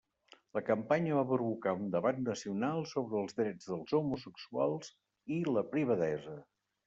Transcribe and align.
La 0.57 0.61
campanya 0.69 1.17
va 1.17 1.25
provocar 1.31 1.73
un 1.81 1.91
debat 1.95 2.21
nacional 2.29 2.81
sobre 2.93 3.19
els 3.23 3.37
drets 3.41 3.69
dels 3.73 3.95
homosexuals 3.99 4.91
i 5.39 5.41
la 5.51 5.65
privadesa. 5.75 6.35